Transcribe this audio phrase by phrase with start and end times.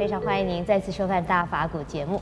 [0.00, 2.18] 非常欢迎您再次收看《大法古》节目。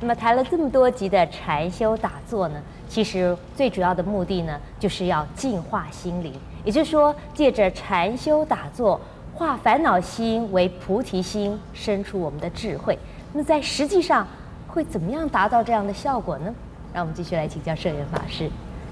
[0.00, 6.32] 那么谈了这么多集的禅修打坐呢，其实最主要的目的呢，就是要净化心灵，
[6.62, 9.00] 也就是说，借着禅修打坐，
[9.34, 12.96] 化烦恼心为菩提心，生出我们的智慧。
[13.32, 14.24] 那在实际上
[14.68, 16.54] 会怎么样达到这样的效果呢？
[16.94, 18.48] 让我们继续来请教圣严法师。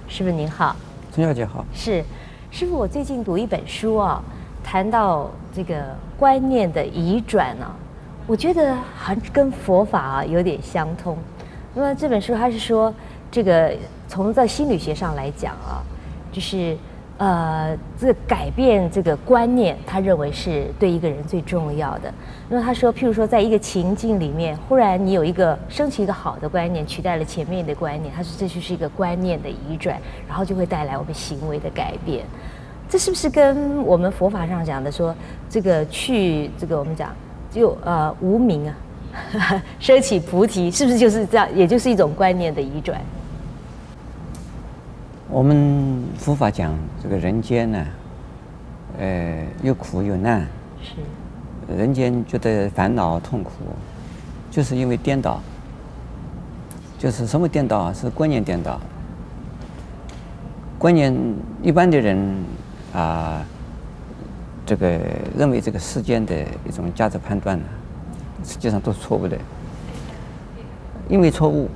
[0.09, 0.74] 师父您好，
[1.13, 1.65] 陈小姐好。
[1.73, 2.05] 是，
[2.51, 4.21] 师傅，我最近读一本书啊，
[4.65, 7.71] 谈到这个观念的移转啊，
[8.27, 11.16] 我觉得还跟佛法啊有点相通。
[11.74, 12.93] 那么这本书它是说，
[13.30, 13.73] 这个
[14.09, 15.82] 从在心理学上来讲啊，
[16.32, 16.77] 就是。
[17.19, 22.13] 呃，这改变这个观念，他认为是对一个人最重要的。
[22.47, 32.23] 那么他说，譬如说，在一个情境里面，忽然你有一个升起一个好的观念，取代了前面的观念，他说这就是一个观念的移转，然后就会带来我们行为的改变。
[32.87, 35.16] 这是不是跟我们佛法上讲的说，
[35.49, 37.16] 这个去这个我们讲
[37.51, 41.49] 就呃无名啊， 升起菩提，是不是就是这样？
[41.55, 43.01] 也就是一种观念的移转。
[45.29, 46.73] 我们佛法讲
[47.03, 47.87] 这个人间呢，
[48.99, 50.47] 呃，又苦又难，
[50.83, 53.51] 是人间觉得烦恼痛苦，
[54.51, 55.41] 就是因为颠倒，
[56.99, 57.93] 就是什么颠倒啊？
[57.93, 58.81] 是观念颠倒。
[60.79, 61.13] 观念
[61.63, 62.45] 一般的人
[62.95, 63.43] 啊，
[64.67, 65.00] 这个
[65.39, 66.34] 认为这个世间的
[66.69, 67.65] 一种价值判断呢，
[68.45, 69.39] 实际上都是错误的，
[71.09, 71.71] 因为错误，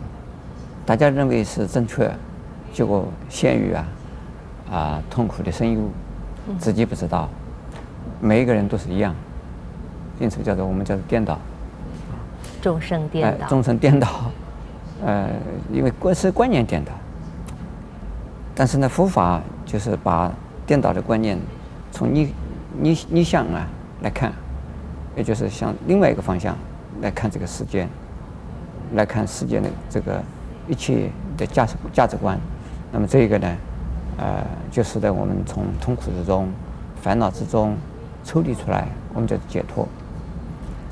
[0.85, 2.13] 大家认为是正确。
[2.73, 3.89] 结果陷于啊
[4.71, 5.83] 啊痛苦的深渊，
[6.57, 7.29] 自己不知道，
[8.21, 9.13] 每一个人都是一样，
[10.21, 11.37] 因此叫做我们叫做颠倒，
[12.63, 14.31] 众生颠倒，众生颠倒，
[15.05, 15.31] 呃，
[15.73, 16.93] 因为观是观念颠倒，
[18.55, 20.33] 但是呢，佛法就是把
[20.65, 21.37] 颠倒的观念
[21.91, 22.33] 从逆
[22.79, 23.67] 逆逆向啊
[24.03, 24.33] 来看，
[25.17, 26.57] 也就是向另外一个方向
[27.01, 27.89] 来看这个世间，
[28.95, 30.23] 来看世界的这个
[30.69, 32.39] 一切的价值价值观。
[32.93, 33.57] 那么这一个呢，
[34.19, 36.49] 呃，就使得我们从痛苦之中、
[37.01, 37.77] 烦恼之中
[38.25, 39.87] 抽离出来，我们叫解脱。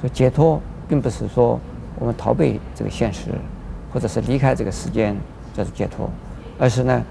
[0.00, 1.58] 所以解脱并不是说
[1.98, 3.30] 我们逃避这个现实，
[3.92, 5.16] 或者是离开这个时间
[5.54, 6.08] 叫做解脱，
[6.58, 7.02] 而是呢，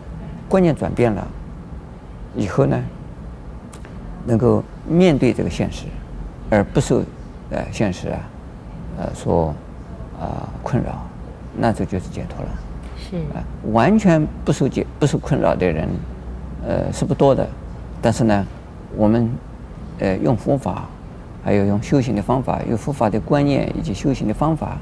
[0.48, 1.28] 观念转变了
[2.36, 2.82] 以后呢，
[4.28, 5.86] 能够面对这个现实，
[6.50, 7.02] 而不受
[7.50, 8.20] 呃现实啊
[9.00, 9.48] 呃所
[10.20, 11.02] 啊、呃、困扰，
[11.58, 12.50] 那这就是解脱了。
[12.98, 13.40] 是啊，
[13.72, 15.88] 完全不受解、不受困扰的人，
[16.68, 17.48] 呃，是不多的。
[18.02, 18.46] 但是呢，
[18.98, 19.30] 我们
[20.00, 20.90] 呃用佛法，
[21.42, 24.78] 还有用修行的方法，用佛法的观念以及修行的方法，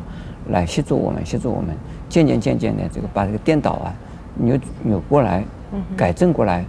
[0.49, 1.75] 来协助我们，协助我们
[2.09, 3.93] 渐渐渐渐的这个把这个颠倒啊
[4.35, 5.43] 扭扭过来，
[5.95, 6.65] 改正过来，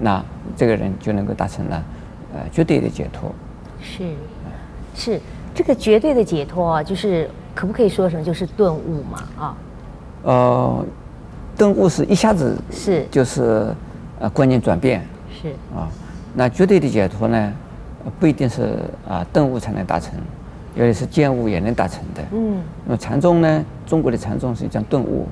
[0.00, 0.24] 那
[0.56, 1.84] 这个人就能够达成了
[2.34, 3.32] 呃绝对的解脱。
[3.80, 4.12] 是，
[4.94, 5.20] 是
[5.54, 9.56] 这个绝对的解脱啊，就是可不可以说什么就是顿悟嘛啊？
[10.24, 10.84] 呃，
[11.56, 13.72] 顿悟是一下子是就是
[14.20, 15.88] 呃观念转变是啊，
[16.34, 17.52] 那绝对的解脱呢，
[18.18, 18.78] 不一定是
[19.08, 20.14] 啊顿悟才能达成，
[20.74, 22.22] 有的是见悟也能达成的。
[22.32, 25.26] 嗯，那么禅宗呢，中国的禅宗是讲顿悟，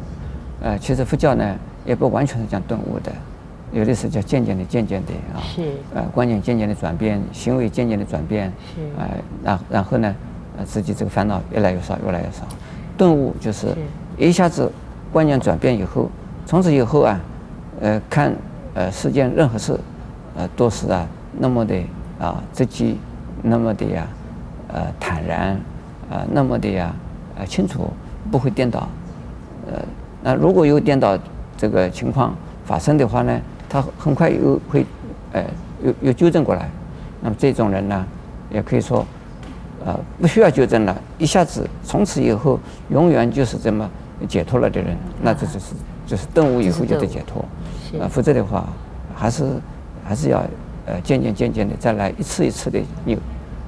[0.61, 3.13] 呃，其实佛教呢也不完全是讲顿悟的，
[3.73, 9.09] 有的是叫渐渐的、渐渐的啊，是呃观念渐渐的转变，行为渐渐的转变是呃，
[9.43, 10.15] 然然后呢，
[10.59, 12.47] 呃自己这个烦恼越来越少，越来越少，
[12.97, 13.69] 顿悟就是。
[14.19, 14.73] 一下子
[15.13, 16.09] 观念转变以后，
[16.47, 17.21] 从此以后啊，
[17.83, 18.35] 呃，看
[18.73, 19.79] 呃世间任何事，
[20.35, 21.07] 呃，都是啊
[21.39, 21.79] 那么的
[22.19, 22.95] 啊直接，
[23.43, 24.07] 那么的呀，
[24.69, 25.51] 呃坦然，
[26.11, 26.95] 啊那么的呀，
[27.37, 27.91] 呃清楚，
[28.31, 28.89] 不会颠倒。
[29.71, 29.83] 呃，
[30.23, 31.19] 那如果有颠倒
[31.59, 33.39] 这个情况发生的话呢，
[33.81, 34.87] 他很快又会，
[35.33, 35.45] 呃，
[35.83, 36.69] 又又纠正过来。
[37.21, 38.07] 那么这种人呢，
[38.51, 39.07] 也可以说，
[39.85, 42.59] 呃，不需要纠正了，一下子从此以后
[42.91, 43.89] 永远就是这么。
[44.27, 45.75] 解脱了的人，那这就是
[46.07, 47.45] 就是顿悟以后就得解脱，
[48.01, 48.67] 啊，否则的话，
[49.15, 49.45] 还是
[50.03, 50.39] 还是要
[50.87, 53.19] 呃渐渐渐渐的再来一次一次的扭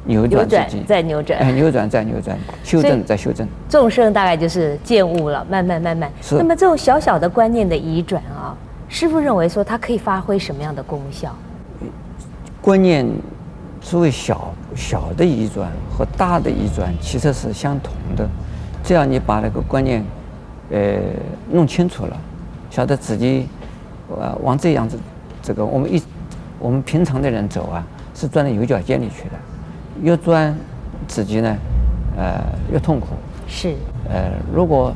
[0.06, 3.46] 扭转自己，再扭转，哎，扭转再扭转，修正再修正。
[3.68, 6.10] 众生大概就是见悟了，慢慢慢慢。
[6.22, 6.36] 是。
[6.36, 8.56] 那么这种小小的观念的移转啊，
[8.88, 11.34] 师傅认为说它可以发挥什么样的功效？
[12.60, 13.06] 观念
[13.80, 18.28] 作为小小的移转和大的移转其实是相同的，
[18.82, 20.04] 只要你把那个观念。
[20.70, 20.98] 呃，
[21.50, 22.14] 弄清楚了，
[22.68, 23.48] 晓得自己，
[24.14, 24.98] 呃，往这样子，
[25.40, 26.02] 这个我们一，
[26.58, 27.82] 我们平常的人走啊，
[28.14, 29.34] 是钻到牛角尖里去的，
[30.02, 30.54] 越钻
[31.06, 31.56] 自己呢，
[32.18, 33.06] 呃，越痛苦。
[33.46, 33.74] 是。
[34.10, 34.92] 呃，如果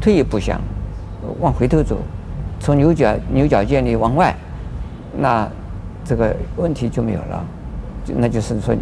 [0.00, 0.58] 退一步想，
[1.38, 1.98] 往回头走，
[2.60, 4.32] 从牛角牛角尖里往外，
[5.18, 5.48] 那
[6.04, 7.44] 这个问题就没有了，
[8.04, 8.74] 就那就是说，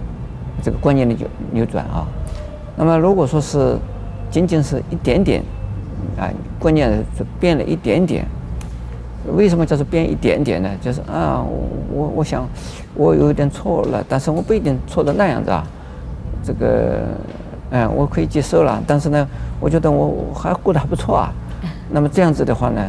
[0.63, 2.07] 这个观念的扭扭转啊。
[2.77, 3.77] 那么如果说是
[4.31, 5.43] 仅仅是一点点
[6.19, 6.29] 啊，
[6.59, 8.27] 观念就变了一点点，
[9.35, 10.69] 为什么叫做变一点点呢？
[10.81, 11.45] 就是啊，
[11.93, 12.47] 我我想
[12.95, 15.65] 我有点错了，但是我不一定错的那样子啊。
[16.45, 17.01] 这个
[17.71, 19.29] 嗯，我可以接受了，但是呢，
[19.61, 21.33] 我觉得我还过得还不错啊。
[21.91, 22.81] 那么这样子的话呢，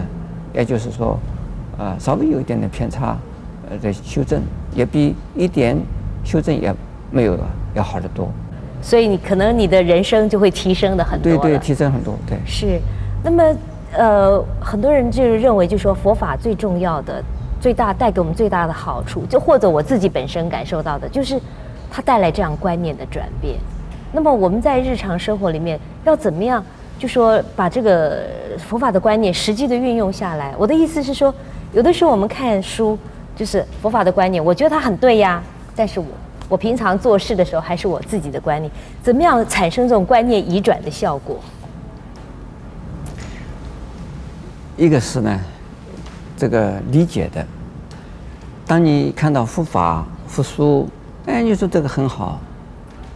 [0.54, 1.18] 也就是说，
[1.78, 3.18] 啊，稍微有一点点偏差，
[3.69, 4.42] 呃，的修正
[4.75, 5.78] 也比一点
[6.24, 6.74] 修正也
[7.12, 7.38] 没有
[7.74, 8.30] 要好得多。
[8.81, 11.38] 所以你可能你的人生就会提升的很多。
[11.38, 12.38] 对对，提升很多，对。
[12.46, 12.80] 是，
[13.24, 13.44] 那么
[13.92, 17.24] 呃，很多人就是认为，就是说佛法最重要的、
[17.60, 21.40] 最大带给我们最大的好处，就或者我自己本身感受到的，就是
[21.92, 23.57] 它带来这样观念的转变。
[24.12, 26.63] 那么我们在日常生活里面要怎么样？
[27.00, 28.25] 就说把这个
[28.57, 30.54] 佛法的观念实际的运用下来。
[30.57, 31.34] 我的意思是说，
[31.72, 33.00] 有的时候我们看书，
[33.38, 35.42] 就是佛法的观念，我觉得它很对呀。
[35.74, 36.06] 但是我
[36.50, 38.69] 我平常做事的时候，还是我自己的观念，
[39.01, 41.40] 怎么样产生这种观念移转的效果？
[44.75, 45.40] 一个是呢，
[46.36, 47.45] 这个理解的。
[48.68, 50.86] 当你看到佛法、佛书，
[51.25, 52.42] 哎，你说这个很好，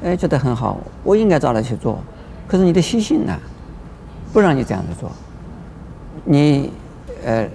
[0.05, 1.99] 哎，觉得很好，我应该照着去做。
[2.47, 3.37] 可是你的习性呢？
[4.33, 5.11] 不让你这样子做，
[6.25, 6.71] 你
[7.23, 7.47] 呃，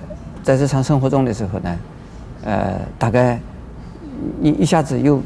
[0.44, 1.78] 在日常生活中的时候呢，
[2.44, 3.40] 呃，大概
[4.40, 5.20] 你一下子又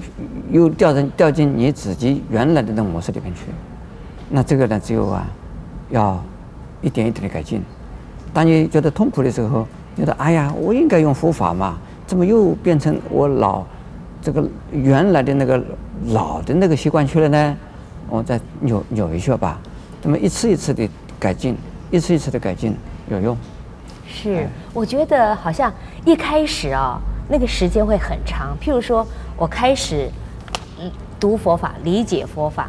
[0.50, 3.42] 又掉进掉进你自己原来的那种模式里面去，
[4.30, 5.26] 那这个呢，只有啊，
[5.90, 6.18] 要
[6.80, 7.62] 一点一点的改进。
[8.32, 11.76] 当你觉得痛苦的时候，觉得哎呀，我应该用佛法嘛，
[12.06, 13.62] 怎么又变成我老
[14.22, 15.62] 这个原来的那个
[16.06, 17.56] 老的那个习惯去了呢？
[18.08, 19.60] 我再扭扭一下吧，
[20.02, 20.88] 那么一次一次的。
[21.22, 21.56] 改进，
[21.92, 22.76] 一次一次的改进
[23.08, 23.36] 有用。
[24.08, 25.72] 是，我觉得好像
[26.04, 26.98] 一开始啊，
[27.28, 28.56] 那个时间会很长。
[28.60, 30.10] 譬如说，我开始
[31.20, 32.68] 读佛法，理解佛法，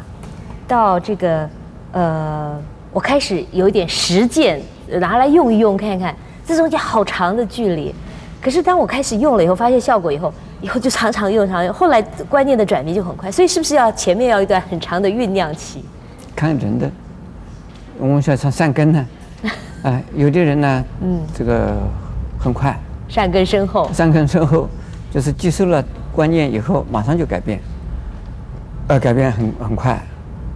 [0.68, 1.50] 到这个
[1.90, 2.56] 呃，
[2.92, 4.62] 我开始有一点实践，
[5.00, 6.14] 拿来用一用看看，
[6.46, 7.92] 这中间好长的距离。
[8.40, 11.74] 可是当我开始用了以后，发现效果以后，以后就常常用，常用。
[11.74, 13.32] 后来观念的转变就很快。
[13.32, 15.84] 所以是不是要前面要一段很长的酝酿期？
[16.36, 16.88] 看人的。
[17.98, 19.06] 我们说像善根呢，
[19.82, 21.76] 啊，有的人呢，嗯，这个
[22.38, 24.68] 很快，善根深厚，善根深厚，
[25.12, 27.60] 就是接受了观念以后，马上就改变，
[28.88, 30.00] 呃，改变很很快。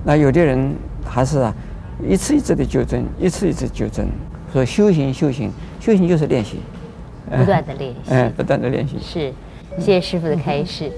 [0.05, 0.75] 那有的人
[1.05, 1.55] 还是啊，
[2.07, 4.07] 一次一次的纠正，一次一次纠正。
[4.53, 6.61] 说修行，修行，修行就是练习，
[7.31, 8.99] 不断的练习，嗯，不断的练习。
[9.01, 9.33] 是，
[9.79, 10.89] 谢谢师傅的开示。
[10.89, 10.93] 嗯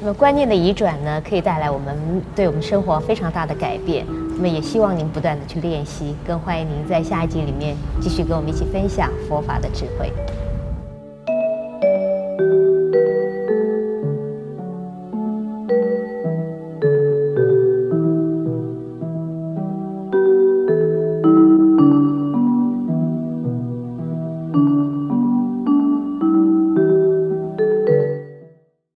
[0.00, 1.96] 那么观念的移转呢，可以带来我们
[2.34, 4.04] 对我们生活非常大的改变。
[4.36, 10.12] 那么也希望您不断的去练习，更欢迎您在下一集里面继续跟我们一起分享佛法的智慧。